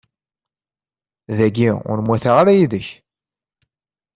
[1.37, 2.87] Dagi ur mwataɣ ara yid-k.